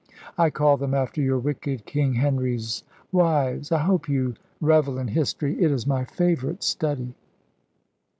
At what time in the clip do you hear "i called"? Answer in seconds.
0.35-0.79